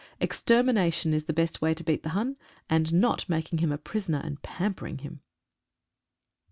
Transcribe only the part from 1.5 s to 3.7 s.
way to beat the Hun, and not making